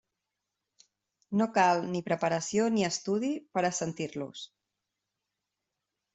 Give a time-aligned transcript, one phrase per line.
[1.41, 4.43] No cal ni preparació ni estudi per a sentir-los.